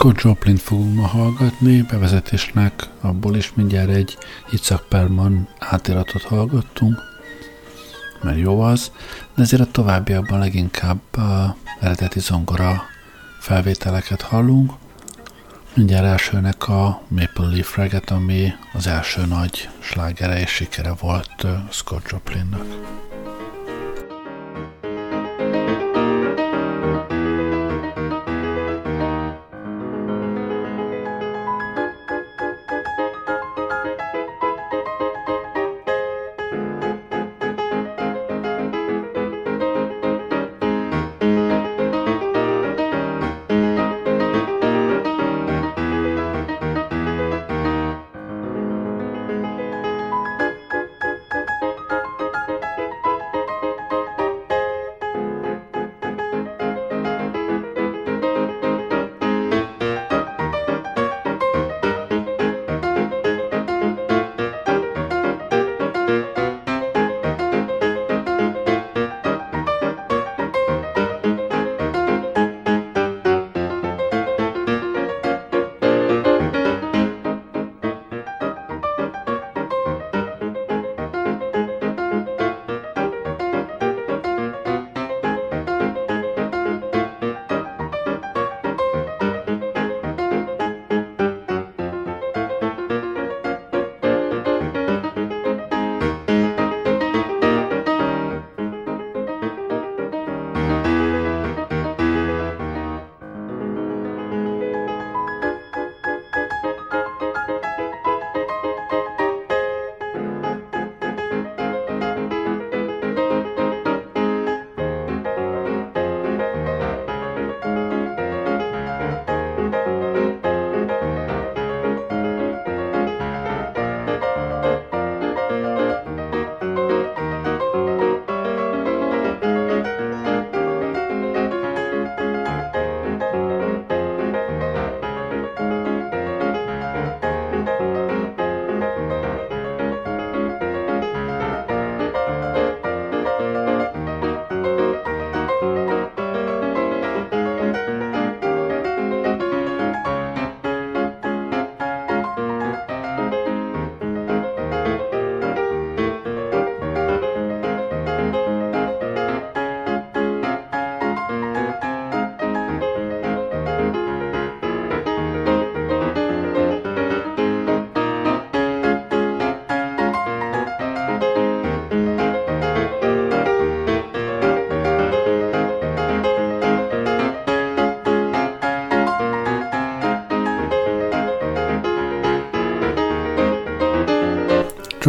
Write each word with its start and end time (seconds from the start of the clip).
Scott 0.00 0.20
Joplin 0.20 0.56
fogunk 0.56 0.94
ma 0.94 1.06
hallgatni, 1.06 1.82
bevezetésnek 1.82 2.88
abból 3.00 3.36
is 3.36 3.52
mindjárt 3.54 3.88
egy 3.88 4.18
Itzhak 4.50 4.88
Perman 4.88 5.48
átiratot 5.58 6.22
hallgattunk, 6.22 6.98
mert 8.22 8.38
jó 8.38 8.60
az, 8.60 8.90
de 9.34 9.42
ezért 9.42 9.62
a 9.62 9.70
továbbiakban 9.70 10.38
leginkább 10.38 11.16
a 11.16 11.56
eredeti 11.80 12.20
zongora 12.20 12.82
felvételeket 13.40 14.22
hallunk. 14.22 14.72
Mindjárt 15.74 16.06
elsőnek 16.06 16.68
a 16.68 17.02
Maple 17.08 17.46
Leaf 17.46 17.76
Reggae, 17.76 18.02
ami 18.08 18.52
az 18.72 18.86
első 18.86 19.26
nagy 19.26 19.68
slágere 19.78 20.40
és 20.40 20.50
sikere 20.50 20.92
volt 20.92 21.46
Scott 21.70 22.08
Joplinnak. 22.10 22.64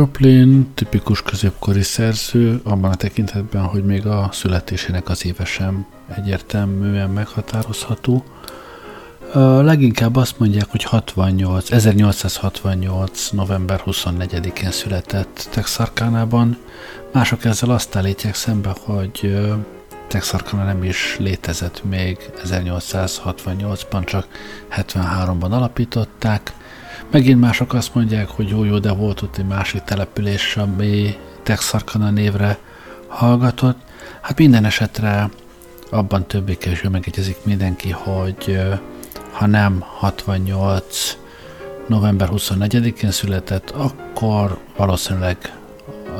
Joplin 0.01 0.71
tipikus 0.73 1.21
középkori 1.21 1.81
szerző, 1.81 2.61
abban 2.63 2.91
a 2.91 2.95
tekintetben, 2.95 3.63
hogy 3.63 3.85
még 3.85 4.05
a 4.05 4.29
születésének 4.31 5.09
az 5.09 5.25
éve 5.25 5.45
sem 5.45 5.85
egyértelműen 6.15 7.09
meghatározható. 7.09 8.23
Leginkább 9.61 10.15
azt 10.15 10.39
mondják, 10.39 10.65
hogy 10.69 10.83
68, 10.83 11.71
1868. 11.71 13.29
november 13.29 13.81
24-én 13.85 14.71
született 14.71 15.47
Texarkánában. 15.51 16.57
Mások 17.11 17.45
ezzel 17.45 17.69
azt 17.69 17.95
állítják 17.95 18.35
szembe, 18.35 18.75
hogy 18.79 19.37
Texarkana 20.07 20.63
nem 20.63 20.83
is 20.83 21.17
létezett 21.19 21.83
még 21.83 22.17
1868-ban, 22.45 24.05
csak 24.05 24.27
73-ban 24.75 25.49
alapították. 25.49 26.53
Megint 27.11 27.39
mások 27.39 27.73
azt 27.73 27.95
mondják, 27.95 28.29
hogy 28.29 28.49
jó, 28.49 28.63
jó, 28.63 28.79
de 28.79 28.91
volt 28.91 29.21
ott 29.21 29.37
egy 29.37 29.45
másik 29.45 29.81
település, 29.81 30.57
ami 30.57 31.15
Texarkana 31.43 32.09
névre 32.09 32.57
hallgatott. 33.07 33.77
Hát 34.21 34.37
minden 34.37 34.65
esetre 34.65 35.29
abban 35.89 36.27
többé-kevésbé 36.27 36.87
megegyezik 36.87 37.37
mindenki, 37.43 37.89
hogy 37.89 38.59
ha 39.31 39.45
nem 39.45 39.79
68 39.79 41.17
november 41.87 42.29
24-én 42.31 43.11
született, 43.11 43.69
akkor 43.69 44.57
valószínűleg 44.77 45.37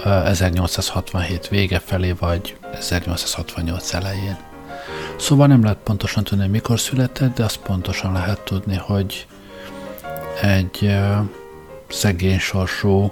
1867 0.03 1.47
vége 1.47 1.79
felé, 1.79 2.11
vagy 2.11 2.57
1868 2.73 3.93
elején. 3.93 4.37
Szóval 5.17 5.47
nem 5.47 5.63
lehet 5.63 5.79
pontosan 5.83 6.23
tudni, 6.23 6.47
mikor 6.47 6.79
született, 6.79 7.35
de 7.35 7.43
azt 7.43 7.59
pontosan 7.59 8.11
lehet 8.11 8.39
tudni, 8.41 8.75
hogy 8.75 9.27
egy 10.41 10.99
szegény 11.87 12.39
sorsú 12.39 13.11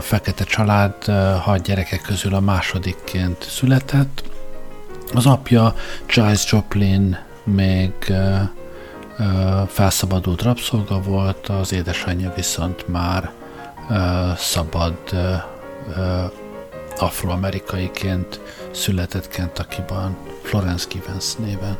fekete 0.00 0.44
család 0.44 1.04
hat 1.40 1.62
gyerekek 1.62 2.00
közül 2.00 2.34
a 2.34 2.40
másodikként 2.40 3.42
született. 3.42 4.22
Az 5.14 5.26
apja 5.26 5.74
Giles 6.06 6.52
Joplin 6.52 7.18
még 7.44 7.92
felszabadult 9.68 10.42
rabszolga 10.42 11.00
volt, 11.00 11.48
az 11.48 11.72
édesanyja 11.72 12.32
viszont 12.36 12.88
már 12.88 13.30
szabad 14.36 14.96
afroamerikaiként 16.98 18.40
született 18.70 19.28
Kentucky-ban, 19.28 20.16
Florence 20.42 20.86
Givens 20.90 21.34
néven. 21.34 21.76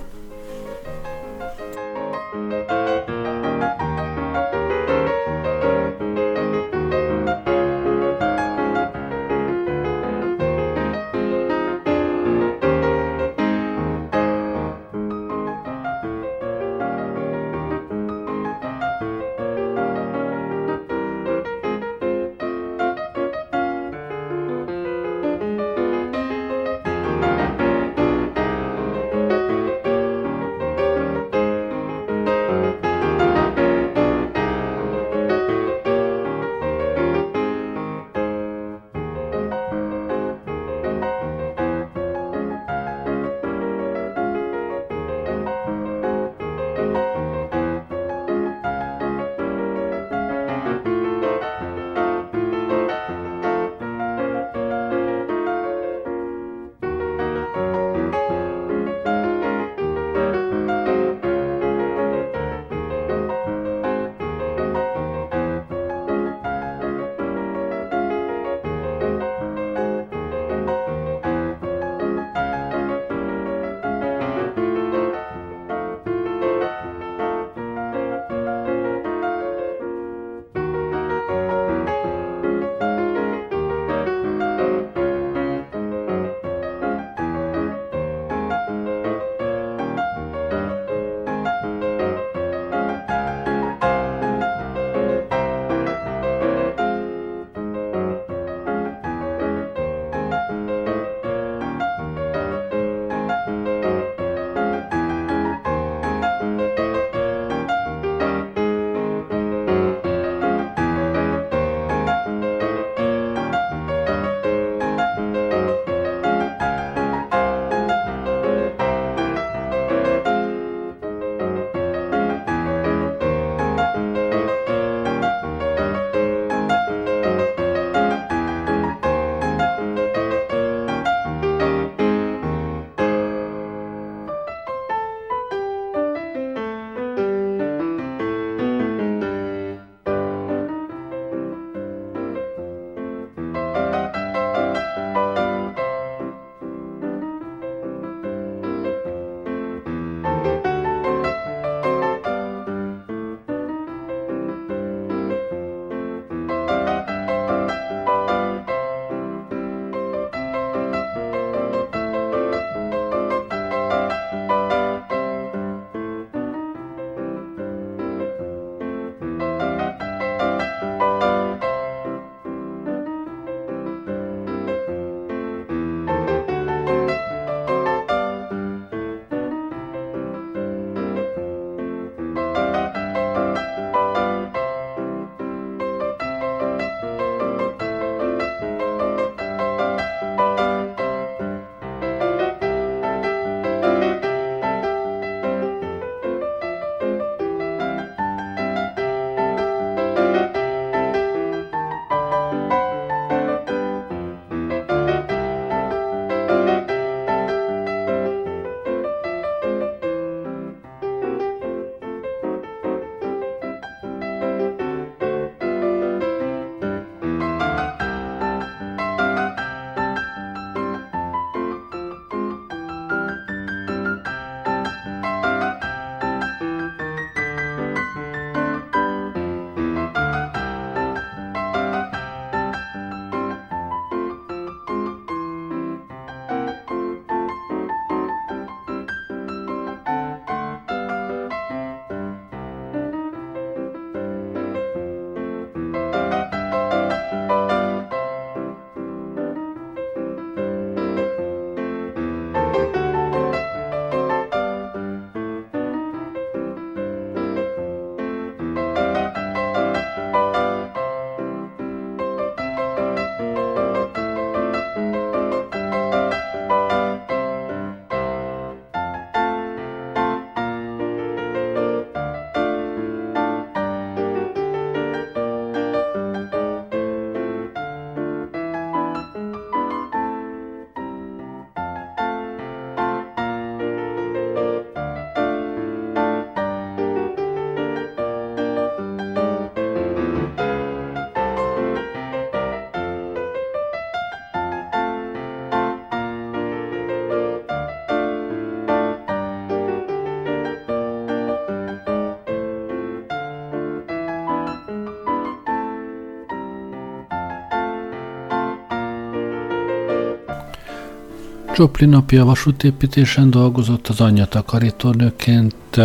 Joplin 311.77 312.15
apja 312.15 312.45
vasútépítésen 312.45 313.51
dolgozott 313.51 314.09
az 314.09 314.21
anyja 314.21 314.47
takarítónőként, 314.47 316.01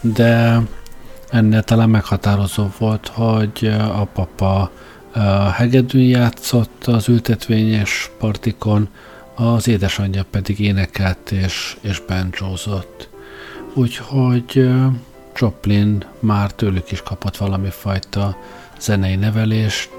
de 0.00 0.60
ennél 1.30 1.62
talán 1.62 1.90
meghatározó 1.90 2.66
volt, 2.78 3.08
hogy 3.08 3.72
a 3.94 4.04
papa 4.04 4.70
hegedűn 5.56 6.04
játszott 6.04 6.86
az 6.86 7.08
ültetvényes 7.08 8.10
partikon, 8.18 8.88
az 9.34 9.68
édesanyja 9.68 10.24
pedig 10.30 10.60
énekelt 10.60 11.30
és, 11.30 11.76
és 11.80 12.02
banjózott. 12.08 13.08
Úgyhogy 13.74 14.70
Joplin 15.36 16.04
már 16.18 16.52
tőlük 16.52 16.90
is 16.90 17.02
kapott 17.02 17.36
valami 17.36 17.70
fajta 17.70 18.36
zenei 18.80 19.16
nevelést, 19.16 19.90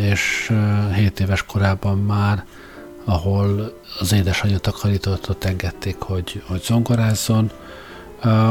és 0.00 0.52
7 0.94 1.20
éves 1.20 1.42
korában 1.42 1.98
már, 1.98 2.44
ahol 3.08 3.72
az 3.98 4.12
édesanyja 4.12 4.58
takarított, 4.58 5.28
ott 5.28 5.44
engedték, 5.44 5.96
hogy, 5.98 6.42
hogy 6.46 6.62
zongorázzon, 6.62 7.50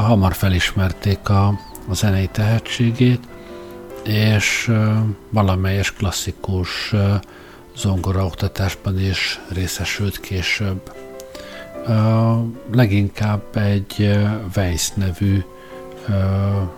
hamar 0.01 0.33
felismerték 0.33 1.29
a, 1.29 1.47
a 1.89 1.93
zenei 1.93 2.27
tehetségét, 2.27 3.27
és 4.03 4.71
valamelyes 5.29 5.93
klasszikus 5.93 6.93
zongoraoktatásban 7.77 8.99
is 8.99 9.39
részesült 9.47 10.19
később. 10.19 10.91
Leginkább 12.71 13.57
egy 13.57 14.17
Weiss 14.55 14.91
nevű 14.93 15.43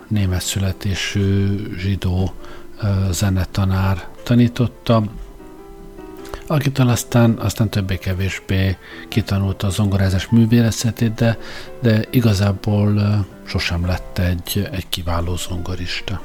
német 0.07 0.41
születésű 0.41 1.57
zsidó 1.77 2.31
zenetanár 3.12 4.07
tanította, 4.24 5.03
akitől 6.48 6.89
aztán, 6.89 7.32
aztán 7.32 7.70
többé-kevésbé 7.70 8.77
kitanulta 9.08 9.68
a 9.68 9.70
zongorázás 9.70 10.27
művészetét, 10.27 11.13
de, 11.13 11.38
de 11.82 12.06
igazából 12.10 13.25
sosem 13.46 13.86
lett 13.86 14.18
egy, 14.18 14.70
egy 14.72 14.89
kiváló 14.89 15.36
zongorista. 15.36 16.22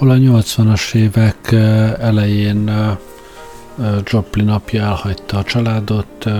Valahol 0.00 0.34
a 0.34 0.40
80-as 0.40 0.94
évek 0.94 1.52
elején 2.00 2.70
Joplin 4.04 4.48
apja 4.48 4.82
elhagyta 4.82 5.38
a 5.38 5.42
családot, 5.42 6.30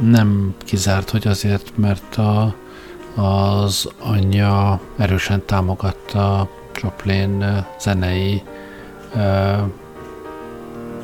nem 0.00 0.54
kizárt, 0.58 1.10
hogy 1.10 1.26
azért, 1.26 1.76
mert 1.76 2.16
a, 2.16 2.54
az 3.14 3.88
anyja 3.98 4.80
erősen 4.96 5.42
támogatta 5.46 6.48
Joplin 6.82 7.64
zenei 7.80 8.42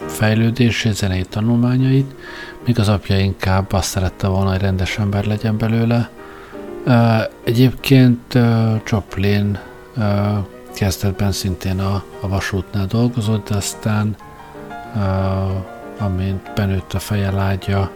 fejlődését, 0.07 0.95
zenei 0.95 1.23
tanulmányait, 1.23 2.15
míg 2.67 2.79
az 2.79 2.89
apja 2.89 3.19
inkább 3.19 3.73
azt 3.73 3.89
szerette 3.89 4.27
volna, 4.27 4.51
hogy 4.51 4.61
rendes 4.61 4.99
ember 4.99 5.25
legyen 5.25 5.59
belőle. 5.59 6.11
Egyébként 7.45 8.39
Joplin 8.87 9.59
kezdetben 10.81 11.33
szintén 11.33 11.81
a, 11.81 12.05
a 12.21 12.29
vasútnál 12.29 12.87
dolgozott, 12.87 13.49
de 13.49 13.57
aztán 13.57 14.17
amint 15.99 16.53
benőtt 16.55 16.93
a 16.93 16.99
feje 16.99 17.31
lágya, 17.31 17.91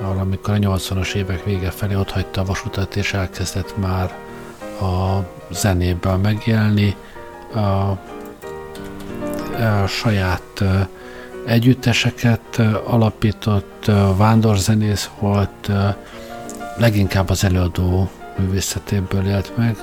valamikor 0.00 0.54
a 0.54 0.56
80-as 0.56 1.14
évek 1.14 1.44
vége 1.44 1.70
felé 1.70 1.94
ott 1.94 2.10
hagyta 2.10 2.40
a 2.40 2.44
vasutat, 2.44 2.96
és 2.96 3.12
elkezdett 3.12 3.76
már 3.76 4.14
a 4.80 5.26
zenéből 5.50 6.16
megélni, 6.16 6.96
a, 7.54 7.58
a 7.58 7.98
saját 9.86 10.64
együtteseket 11.46 12.58
alapított, 12.86 13.90
vándorzenész 14.16 15.10
volt, 15.18 15.70
leginkább 16.76 17.30
az 17.30 17.44
előadó 17.44 18.10
művészetéből 18.38 19.26
élt 19.26 19.56
meg, 19.56 19.76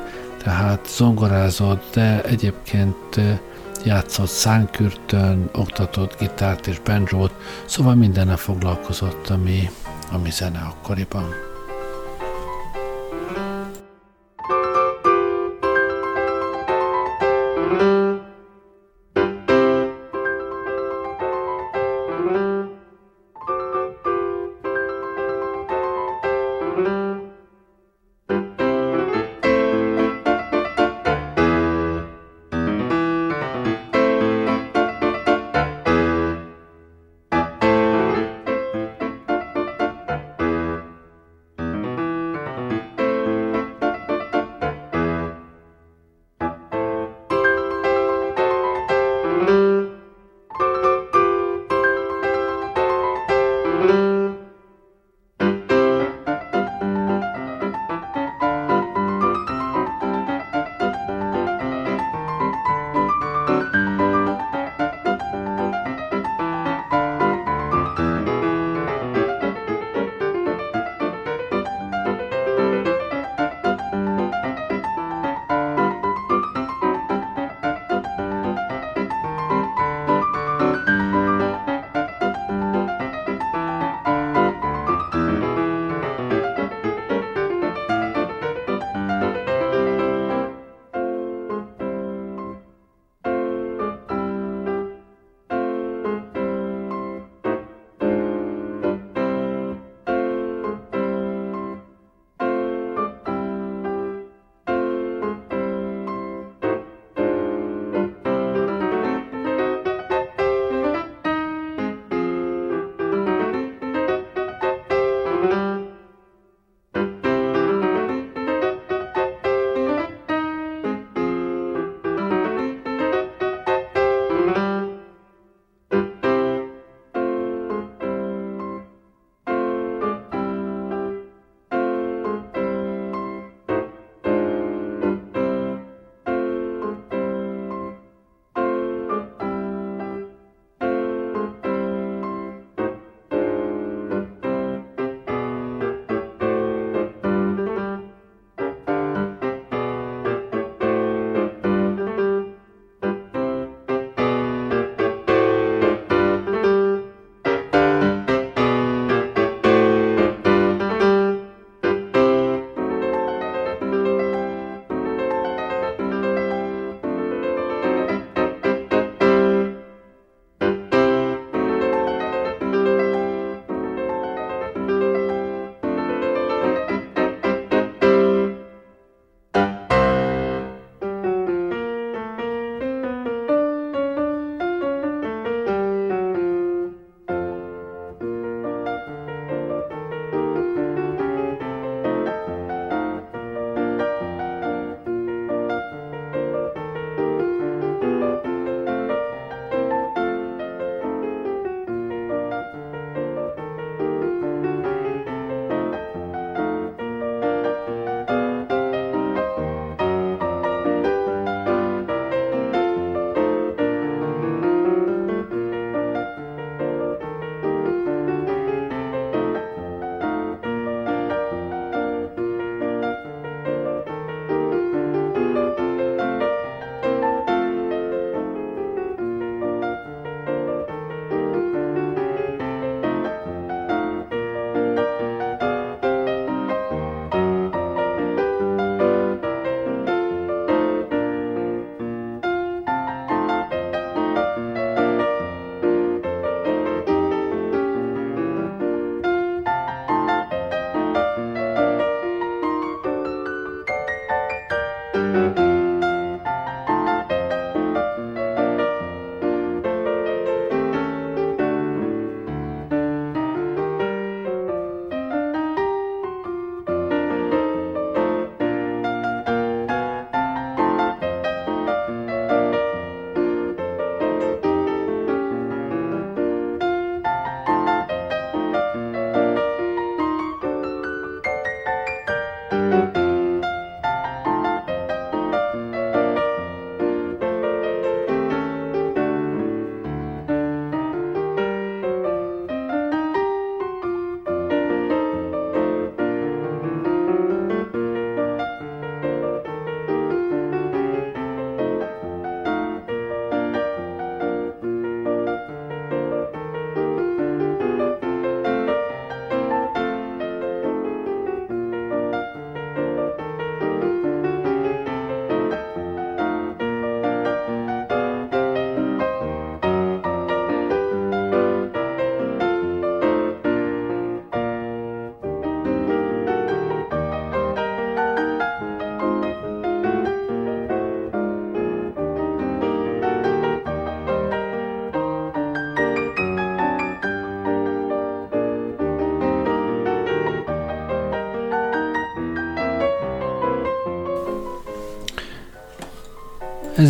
tehát 0.47 0.87
zongorázott, 0.87 1.93
de 1.93 2.23
egyébként 2.23 3.19
játszott 3.85 4.27
szánkürtön, 4.27 5.49
oktatott 5.53 6.19
gitárt 6.19 6.67
és 6.67 6.79
banjót, 6.79 7.33
szóval 7.65 7.95
mindennel 7.95 8.37
foglalkozott, 8.37 9.29
ami, 9.29 9.69
ami 10.11 10.29
zene 10.31 10.59
akkoriban. 10.59 11.46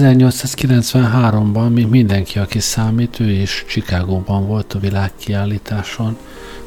1893-ban 0.02 1.74
még 1.74 1.88
mindenki, 1.88 2.40
aki 2.40 2.60
számít, 2.60 3.20
ő 3.20 3.30
is 3.32 3.66
Chicagóban 3.68 4.48
volt 4.48 4.74
a 4.74 4.80
világkiállításon. 4.80 6.18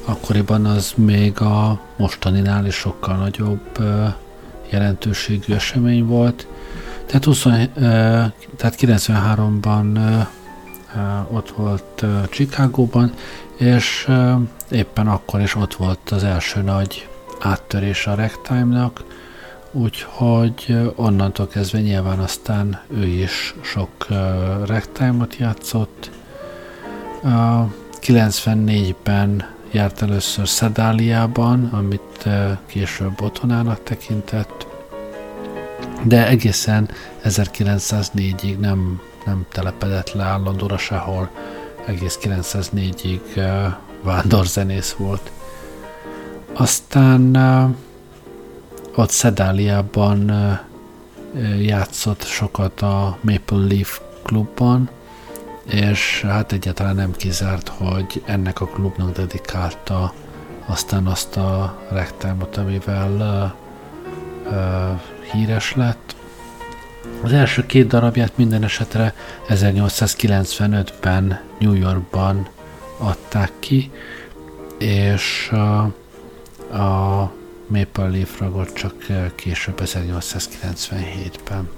Akkoriban 0.04 0.64
az 0.64 0.92
még 0.96 1.40
a 1.40 1.80
mostaninál 1.96 2.66
is 2.66 2.74
sokkal 2.74 3.16
nagyobb 3.16 3.78
jelentőségű 4.70 5.54
esemény 5.54 6.04
volt. 6.04 6.46
Tehát, 7.06 7.24
20, 7.24 7.42
tehát 8.56 8.76
93-ban 8.78 10.26
ott 11.30 11.50
volt 11.50 12.04
Chicagóban, 12.30 13.12
és 13.56 14.08
éppen 14.70 15.08
akkor 15.08 15.40
is 15.40 15.54
ott 15.54 15.74
volt 15.74 16.10
az 16.10 16.24
első 16.24 16.60
nagy 16.62 17.08
áttörés 17.40 18.06
a 18.06 18.14
ragtime-nak, 18.14 19.04
úgyhogy 19.72 20.92
onnantól 20.94 21.48
kezdve 21.48 21.80
nyilván 21.80 22.18
aztán 22.18 22.80
ő 22.88 23.06
is 23.06 23.54
sok 23.62 24.06
ragtime-ot 24.66 25.36
játszott. 25.36 26.10
94-ben 28.00 29.48
járt 29.70 30.02
először 30.02 30.48
Szedáliában, 30.48 31.68
amit 31.72 32.28
később 32.66 33.20
otthonának 33.20 33.82
tekintett, 33.82 34.66
de 36.02 36.26
egészen 36.26 36.90
1904-ig 37.24 38.58
nem, 38.58 39.00
nem 39.24 39.46
telepedett 39.52 40.12
le 40.12 40.22
állandóra 40.22 40.78
sehol, 40.78 41.30
egész 41.86 42.18
904-ig 42.22 43.20
vándorzenész 44.02 44.92
volt. 44.92 45.30
Aztán 46.52 47.36
ott 48.94 49.10
Szedáliában 49.10 50.32
játszott 51.60 52.24
sokat 52.24 52.80
a 52.80 53.18
Maple 53.20 53.66
Leaf 53.68 54.00
klubban, 54.22 54.90
és 55.64 56.20
hát 56.28 56.52
egyáltalán 56.52 56.94
nem 56.94 57.12
kizárt, 57.12 57.68
hogy 57.68 58.22
ennek 58.24 58.60
a 58.60 58.66
klubnak 58.66 59.12
dedikálta 59.12 60.12
aztán 60.70 61.06
azt 61.06 61.36
a 61.36 61.78
rektámot, 61.90 62.56
amivel 62.56 63.10
uh, 63.10 64.52
uh, 64.52 65.00
híres 65.32 65.74
lett. 65.74 66.14
Az 67.22 67.32
első 67.32 67.66
két 67.66 67.86
darabját 67.86 68.36
minden 68.36 68.64
esetre 68.64 69.14
1895-ben 69.48 71.40
New 71.58 71.74
Yorkban 71.74 72.48
adták 72.98 73.52
ki, 73.58 73.90
és 74.78 75.50
uh, 75.52 75.82
a 76.80 77.32
Maple 77.70 78.08
Leaf 78.08 78.38
ragot 78.38 78.72
csak 78.72 78.94
később 79.34 79.80
1897-ben. 79.84 81.70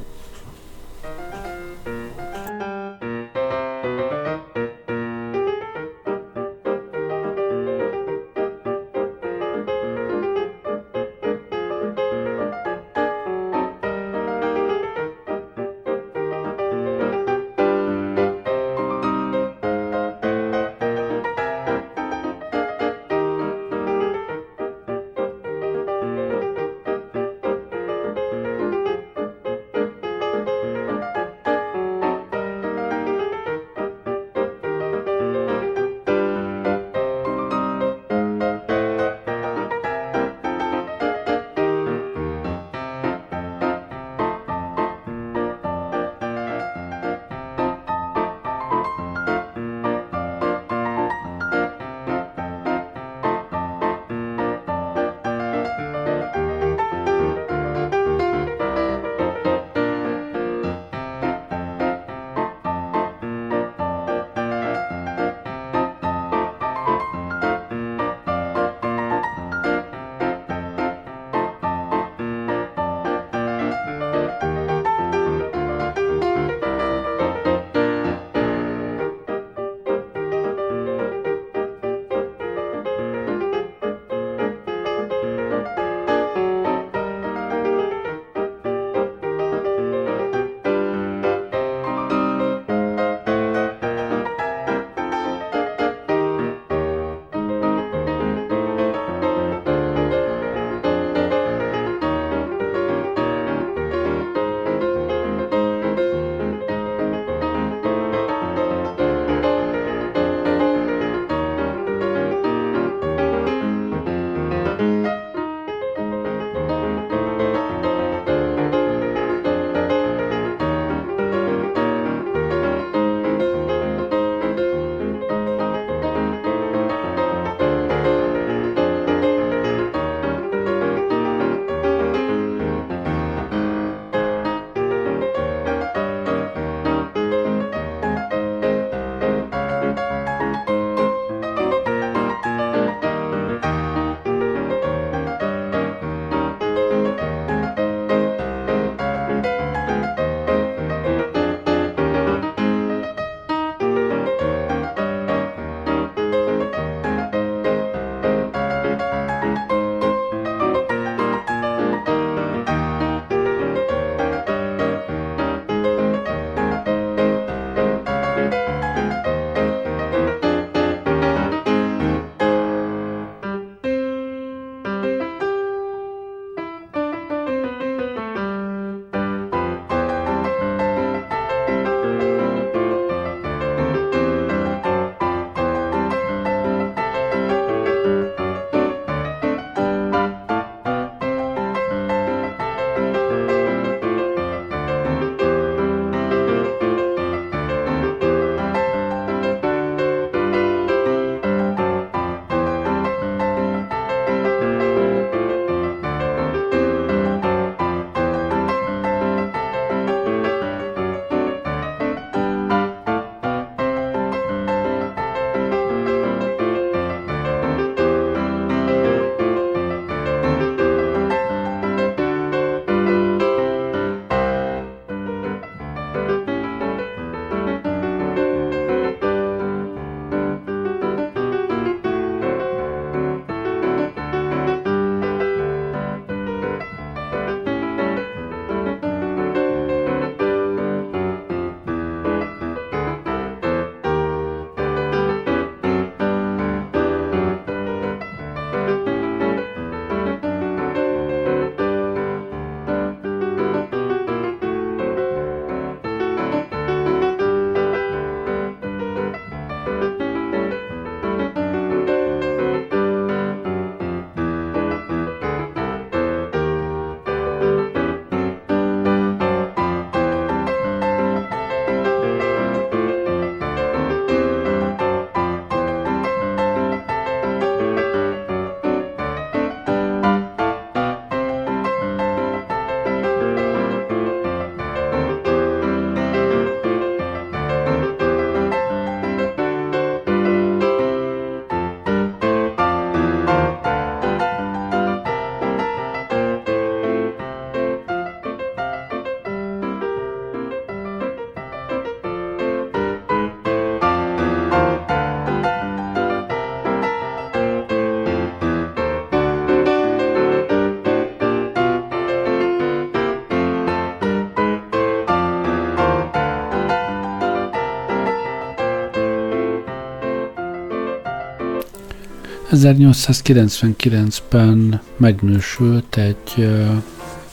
1899-ben 322.73 325.01
megnősült 325.17 326.17
egy 326.17 326.69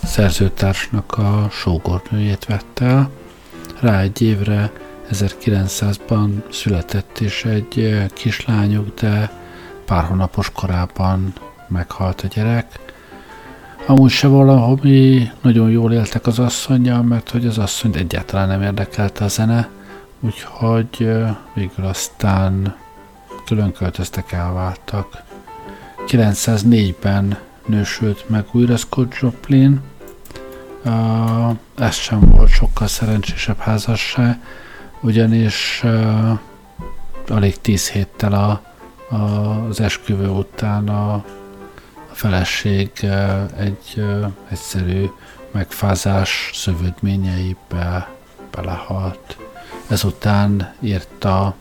szerzőtársnak 0.03 1.17
a 1.17 1.47
sógornőjét 1.51 2.45
vette 2.45 2.85
el. 2.85 3.09
Rá 3.79 4.01
egy 4.01 4.21
évre 4.21 4.71
1900-ban 5.11 6.29
született 6.51 7.19
is 7.19 7.45
egy 7.45 8.05
kislányuk, 8.13 8.99
de 8.99 9.31
pár 9.85 10.03
hónapos 10.03 10.51
korában 10.51 11.33
meghalt 11.67 12.21
a 12.21 12.27
gyerek. 12.27 12.79
Amúgy 13.85 14.11
se 14.11 14.27
valami 14.27 15.29
nagyon 15.41 15.69
jól 15.69 15.93
éltek 15.93 16.27
az 16.27 16.39
asszonyjal, 16.39 17.03
mert 17.03 17.29
hogy 17.29 17.45
az 17.45 17.57
asszonyt 17.57 17.95
egyáltalán 17.95 18.47
nem 18.47 18.61
érdekelte 18.61 19.23
a 19.23 19.27
zene, 19.27 19.69
úgyhogy 20.19 21.11
végül 21.53 21.85
aztán 21.85 22.75
külön 23.49 23.71
költöztek, 23.71 24.31
elváltak. 24.31 25.23
904-ben 26.07 27.37
nősült 27.65 28.29
meg 28.29 28.45
újra 28.51 28.77
Scott 28.77 29.15
Joplin, 29.19 29.81
uh, 30.85 31.49
ez 31.77 31.95
sem 31.95 32.19
volt 32.19 32.49
sokkal 32.49 32.87
szerencsésebb 32.87 33.57
házasság, 33.57 34.39
ugyanis 35.01 35.81
uh, 35.83 36.39
alig 37.27 37.61
tíz 37.61 37.89
héttel 37.89 38.33
a, 38.33 38.61
a, 39.15 39.19
az 39.67 39.79
esküvő 39.79 40.27
után 40.27 40.89
a, 40.89 41.13
a 41.13 41.23
feleség 42.13 42.91
uh, 43.03 43.43
egy 43.57 43.93
uh, 43.95 44.25
egyszerű 44.49 45.05
megfázás 45.51 46.49
szövődményeibe 46.53 48.09
belehalt. 48.51 49.37
Ezután 49.87 50.73
írta 50.79 51.55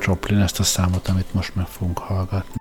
Joplin 0.00 0.40
ezt 0.40 0.60
a 0.60 0.62
számot, 0.62 1.08
amit 1.08 1.34
most 1.34 1.54
meg 1.54 1.66
fogunk 1.66 1.98
hallgatni. 1.98 2.59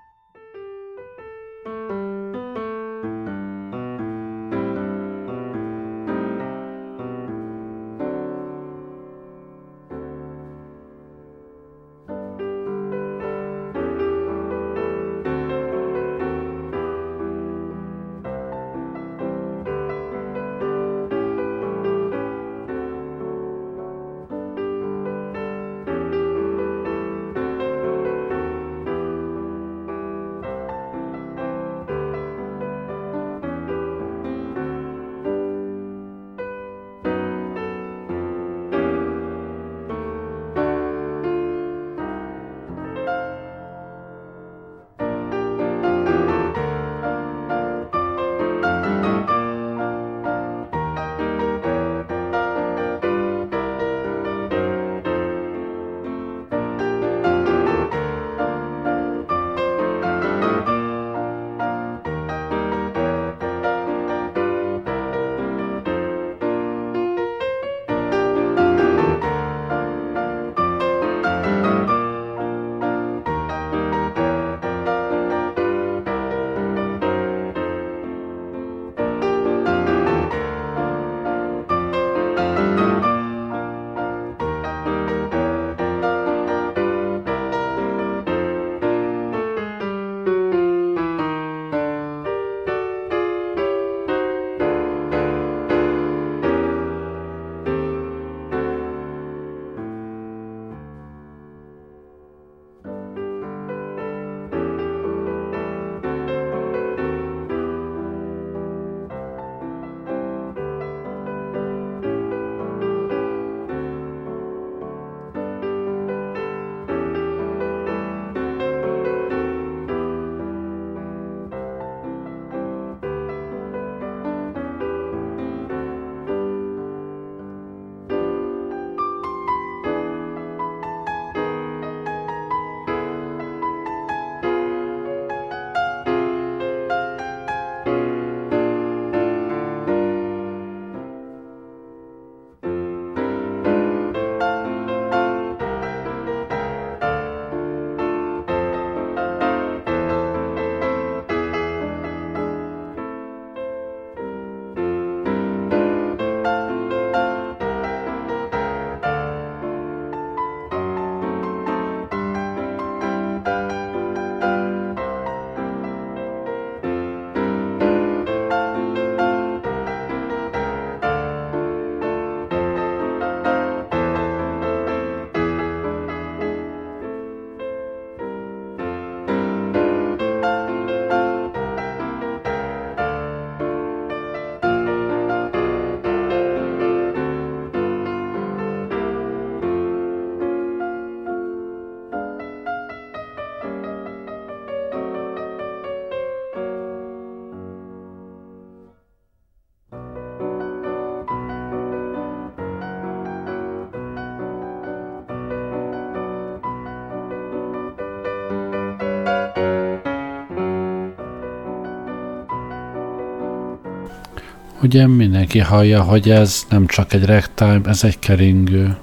Ugye 214.82 215.08
mindenki 215.08 215.60
hallja, 215.60 216.02
hogy 216.02 216.30
ez 216.30 216.66
nem 216.70 216.88
csak 216.88 217.14
egy 217.14 217.26
ragtime, 217.26 217.82
ez 217.86 218.04
egy 218.04 218.20
keringő. 218.20 218.98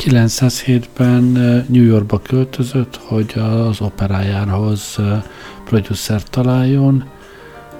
907-ben 0.00 1.22
New 1.68 1.84
Yorkba 1.84 2.18
költözött, 2.18 2.96
hogy 2.96 3.32
az 3.38 3.80
operájához 3.80 4.98
producer 5.64 6.22
találjon, 6.22 7.04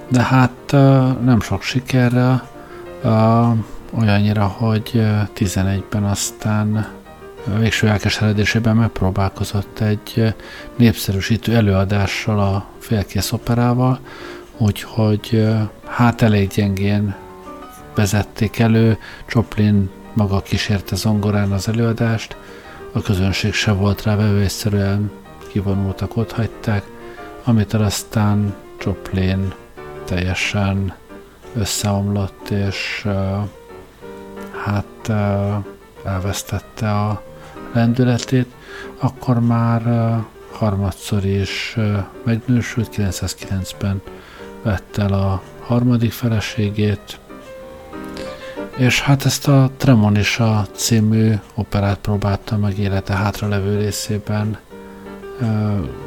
de 0.07 0.21
hát 0.21 0.71
nem 1.23 1.41
sok 1.41 1.61
sikerre, 1.61 2.43
olyannyira, 3.99 4.45
hogy 4.45 4.91
11-ben 5.35 6.03
aztán 6.03 6.87
végső 7.59 7.87
elkeseredésében 7.87 8.75
megpróbálkozott 8.75 9.79
egy 9.79 10.33
népszerűsítő 10.75 11.55
előadással 11.55 12.39
a 12.39 12.65
félkész 12.79 13.31
operával, 13.31 13.99
úgyhogy 14.57 15.47
hát 15.87 16.21
elég 16.21 16.47
gyengén 16.47 17.15
vezették 17.95 18.59
elő, 18.59 18.97
Choplin 19.25 19.89
maga 20.13 20.41
kísérte 20.41 20.95
zongorán 20.95 21.51
az 21.51 21.67
előadást, 21.67 22.35
a 22.91 23.01
közönség 23.01 23.53
se 23.53 23.71
volt 23.71 24.03
rá 24.03 24.15
vevőszerűen 24.15 25.11
kivonultak, 25.47 26.17
ott 26.17 26.31
hagyták, 26.31 26.83
amit 27.43 27.73
aztán 27.73 28.55
Choplin 28.77 29.53
teljesen 30.05 30.93
összeomlott, 31.55 32.49
és 32.49 33.01
uh, 33.05 33.13
hát 34.65 35.07
uh, 35.09 36.11
elvesztette 36.11 36.91
a 36.91 37.23
lendületét, 37.73 38.47
akkor 38.99 39.39
már 39.39 39.87
uh, 39.87 40.23
harmadszor 40.51 41.25
is 41.25 41.77
megnősült, 42.23 42.89
909-ben 42.95 44.01
vette 44.61 45.01
el 45.01 45.13
a 45.13 45.41
harmadik 45.59 46.11
feleségét, 46.11 47.19
és 48.81 49.01
hát 49.01 49.25
ezt 49.25 49.47
a 49.47 49.71
Tremonisa 49.77 50.67
című 50.75 51.33
operát 51.55 51.97
próbáltam 51.97 52.59
meg 52.59 52.77
élete 52.77 53.13
hátralevő 53.13 53.77
részében 53.77 54.59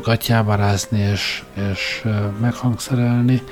gatyába 0.02 0.54
rázni 0.54 0.98
és, 0.98 1.42
és 1.72 2.04
meghangszerelni. 2.40 3.42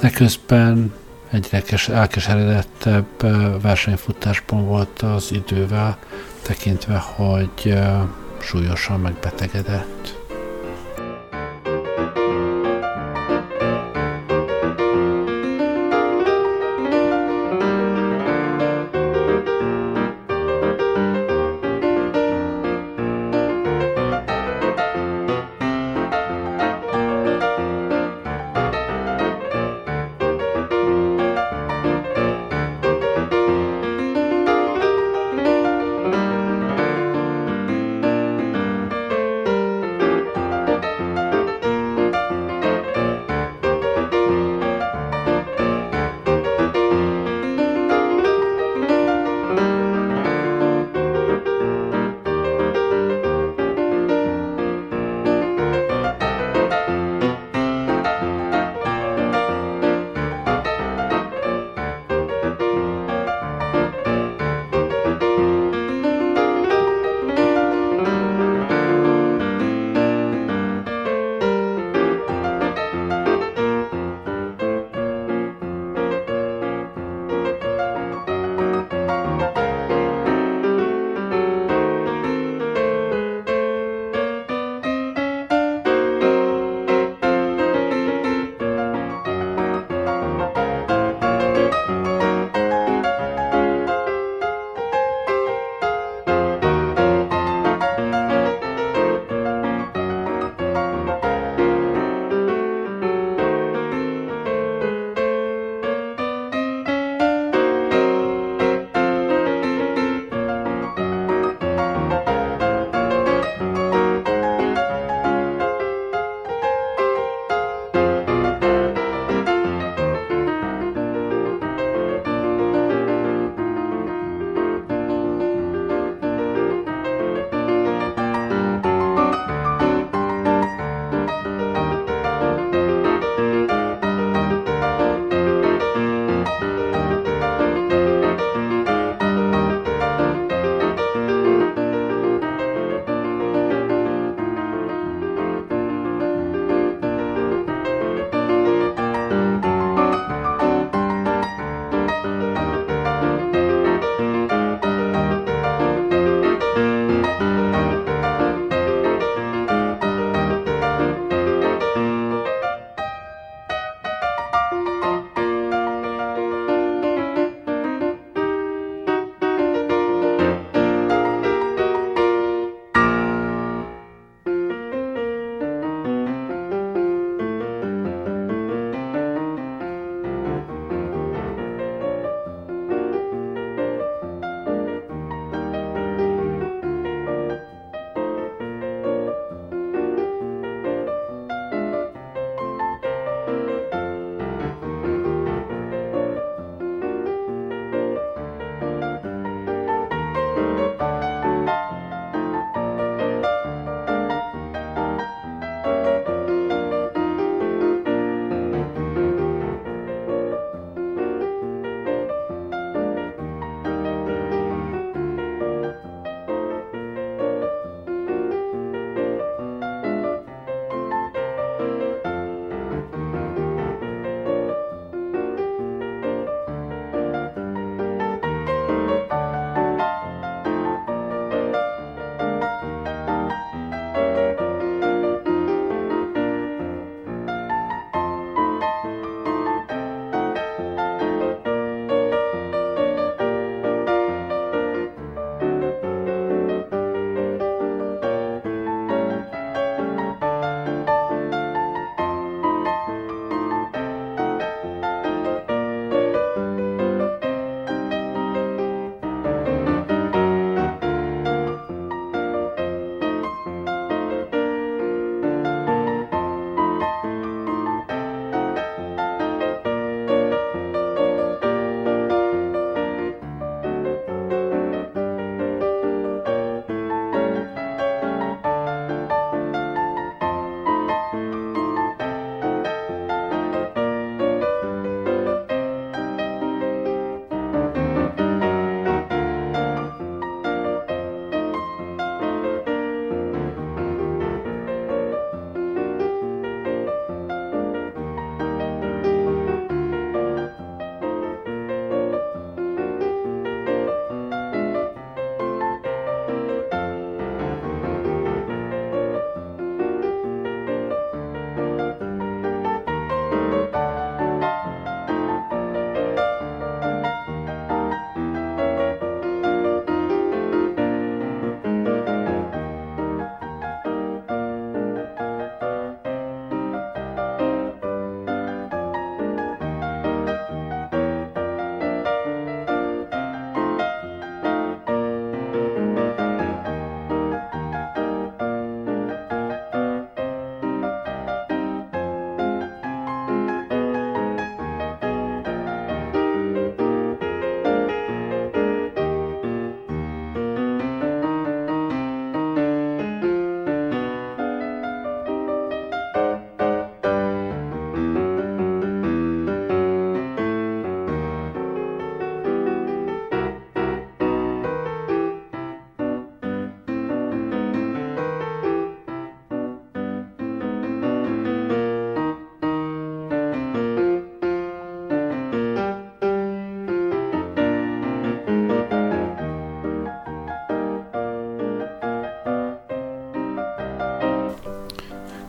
Eközben 0.00 0.94
egyre 1.30 1.62
elkeseredettebb 1.92 3.22
versenyfutásban 3.62 4.66
volt 4.66 5.02
az 5.02 5.32
idővel, 5.32 5.98
tekintve, 6.42 6.96
hogy 6.96 7.78
súlyosan 8.40 9.00
megbetegedett. 9.00 10.23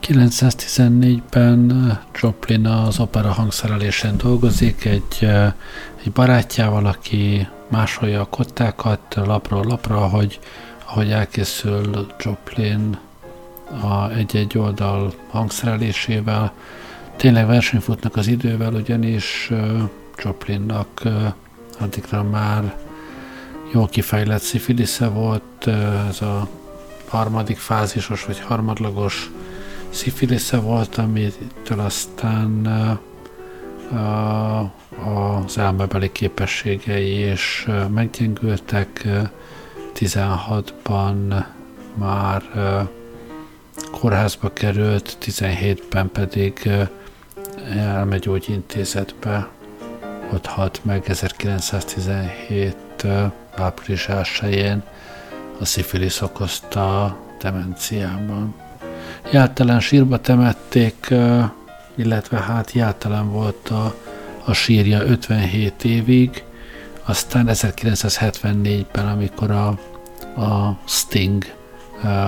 1914-ben 0.08 1.98
Joplin 2.20 2.66
az 2.66 2.98
opera 3.00 3.32
hangszerelésen 3.32 4.16
dolgozik 4.16 4.84
egy, 4.84 5.28
egy 6.04 6.12
barátjával, 6.12 6.86
aki 6.86 7.48
másolja 7.68 8.20
a 8.20 8.24
kottákat 8.24 9.14
lapról 9.14 9.64
lapra, 9.64 9.98
hogy 9.98 10.40
ahogy 10.84 11.10
elkészül 11.10 12.06
Joplin 12.18 12.98
a 13.82 14.10
egy-egy 14.10 14.58
oldal 14.58 15.12
hangszerelésével. 15.28 16.52
Tényleg 17.16 17.46
versenyfutnak 17.46 18.16
az 18.16 18.26
idővel, 18.26 18.72
ugyanis 18.72 19.50
Joplinnak 20.24 21.02
addigra 21.78 22.22
már 22.22 22.76
jól 23.72 23.88
kifejlett 23.88 24.42
szifilisze 24.42 25.08
volt, 25.08 25.66
ez 26.08 26.20
a 26.20 26.48
harmadik 27.08 27.58
fázisos 27.58 28.24
vagy 28.24 28.40
harmadlagos 28.40 29.30
szifilisze 29.90 30.58
volt, 30.58 30.96
amitől 30.96 31.80
aztán 31.80 32.66
az 35.44 35.58
elmebeli 35.58 36.12
képességei 36.12 37.30
is 37.30 37.66
meggyengültek. 37.90 39.06
16-ban 39.94 41.44
már 41.94 42.42
kórházba 43.90 44.52
került, 44.52 45.16
17-ben 45.22 46.10
pedig 46.12 46.70
elmegy 47.76 48.20
gyógyintézetbe. 48.20 49.48
Ott 50.32 50.46
halt 50.46 50.80
meg 50.84 51.08
1917 51.08 52.76
április 53.56 54.08
1 54.08 54.82
a 55.60 55.64
szifilisz 55.64 56.20
okozta 56.20 57.16
demenciában. 57.40 58.54
Jártelen 59.30 59.80
sírba 59.80 60.20
temették, 60.20 61.14
illetve 61.94 62.38
hát 62.38 62.72
jártelen 62.72 63.30
volt 63.30 63.68
a, 63.68 63.94
a 64.44 64.52
sírja 64.52 65.02
57 65.02 65.84
évig, 65.84 66.44
aztán 67.04 67.48
1974-ben, 67.48 69.06
amikor 69.06 69.50
a, 69.50 69.66
a 70.40 70.78
Sting 70.84 71.44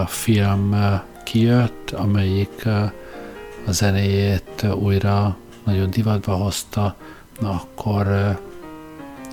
film 0.06 0.76
kijött, 1.24 1.90
amelyik 1.90 2.66
a 3.66 3.72
zenéjét 3.72 4.66
újra 4.74 5.36
nagyon 5.64 5.90
divatba 5.90 6.34
hozta, 6.34 6.96
akkor, 7.42 8.38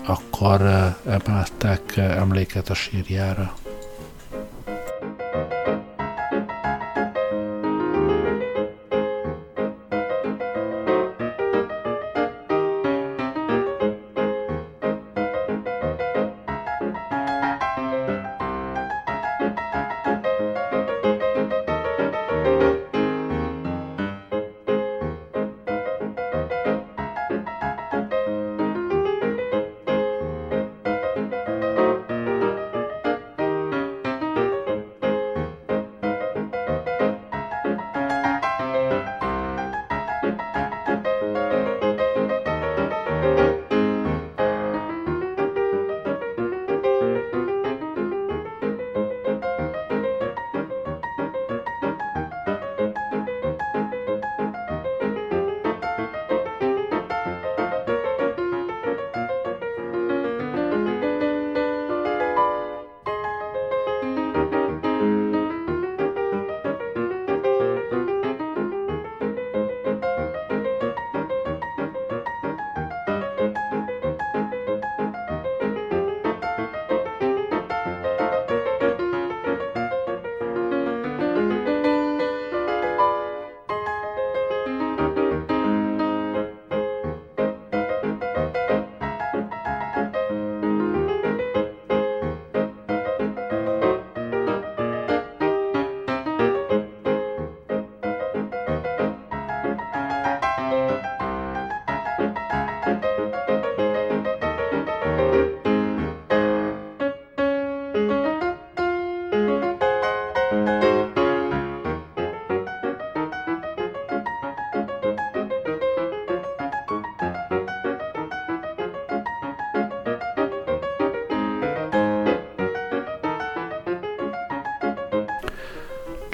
akkor 0.05 0.61
emeltek 1.05 1.97
emléket 1.97 2.69
a 2.69 2.73
sírjára. 2.73 3.53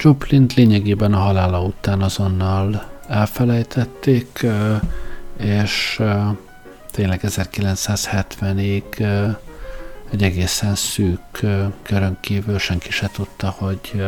Joplint 0.04 0.54
lényegében 0.54 1.12
a 1.12 1.18
halála 1.18 1.62
után 1.62 2.00
azonnal 2.00 2.90
elfelejtették, 3.08 4.46
és 5.38 6.02
tényleg 6.90 7.20
1970-ig 7.22 8.82
egy 10.10 10.22
egészen 10.22 10.74
szűk 10.74 11.46
körön 11.82 12.18
kívül 12.20 12.58
senki 12.58 12.90
se 12.90 13.10
tudta, 13.12 13.54
hogy 13.58 14.04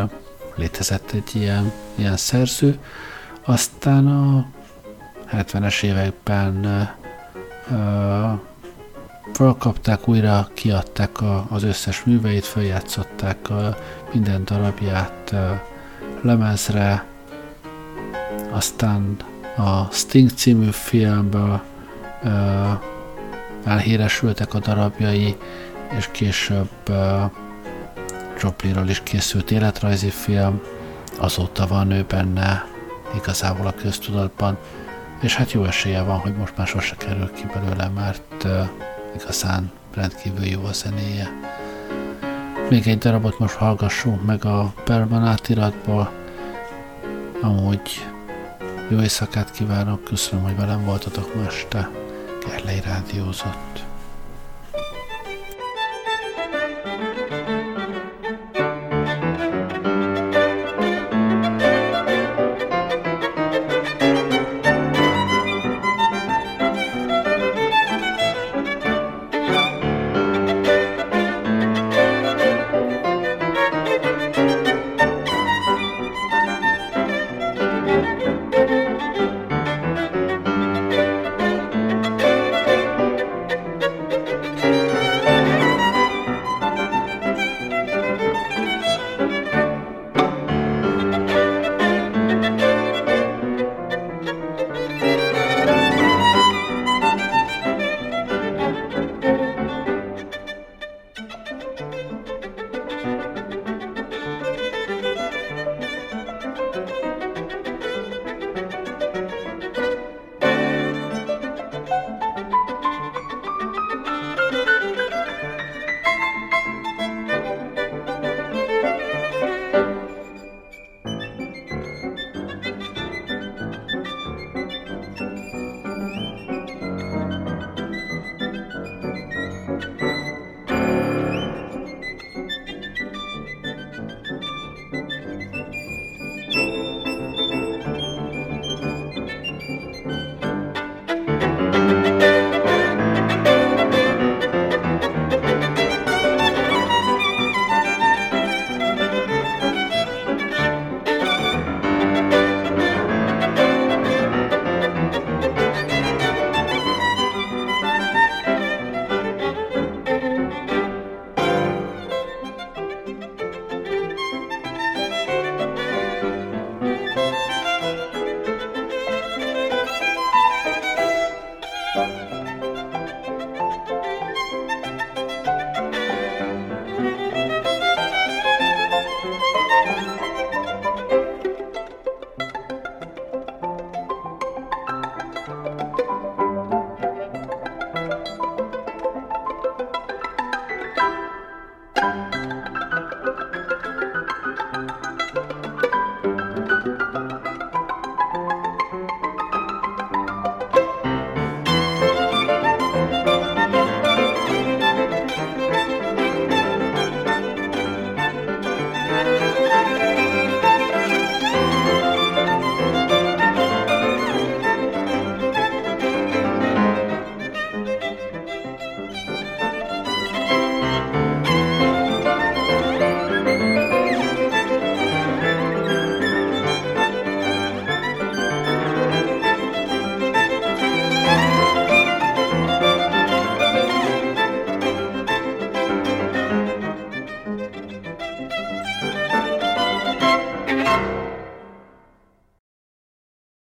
létezett 0.54 1.10
egy 1.12 1.30
ilyen, 1.32 1.72
ilyen 1.94 2.16
szerző. 2.16 2.78
Aztán 3.44 4.06
a 4.06 4.46
70-es 5.32 5.82
években 5.82 6.88
felkapták, 9.32 10.08
újra 10.08 10.48
kiadták 10.54 11.20
a, 11.20 11.46
az 11.48 11.62
összes 11.62 12.04
műveit, 12.04 12.44
feljátszották 12.44 13.50
a, 13.50 13.76
minden 14.12 14.44
darabját 14.44 15.34
lemezre, 16.24 17.04
aztán 18.50 19.16
a 19.56 19.92
Sting 19.92 20.30
című 20.30 20.70
filmből 20.70 21.62
ö, 22.22 22.28
elhíresültek 23.64 24.54
a 24.54 24.58
darabjai, 24.58 25.36
és 25.96 26.08
később 26.10 26.70
ö, 26.84 27.24
Joplinról 28.42 28.88
is 28.88 29.02
készült 29.02 29.50
életrajzi 29.50 30.10
film, 30.10 30.60
azóta 31.18 31.66
van 31.66 31.90
ő 31.90 32.04
benne 32.08 32.64
igazából 33.16 33.66
a 33.66 33.74
köztudatban, 33.74 34.58
és 35.20 35.36
hát 35.36 35.52
jó 35.52 35.64
esélye 35.64 36.02
van, 36.02 36.18
hogy 36.18 36.36
most 36.36 36.56
már 36.56 36.66
sose 36.66 36.96
kerül 36.96 37.30
ki 37.32 37.46
belőle, 37.54 37.88
mert 37.88 38.44
ö, 38.44 38.60
igazán 39.20 39.72
rendkívül 39.94 40.44
jó 40.44 40.64
a 40.64 40.72
zenéje. 40.72 41.30
Még 42.70 42.86
egy 42.86 42.98
darabot 42.98 43.38
most 43.38 43.54
hallgassunk 43.54 44.24
meg 44.24 44.44
a 44.44 44.74
Perman 44.84 45.24
átiratból. 45.24 46.10
Amúgy 47.40 48.06
jó 48.88 49.00
éjszakát 49.00 49.50
kívánok, 49.50 50.04
köszönöm, 50.04 50.44
hogy 50.44 50.56
velem 50.56 50.84
voltatok 50.84 51.34
ma 51.34 51.44
este. 51.44 51.90
Gerlei 52.46 52.80
rádiózott. 52.80 53.93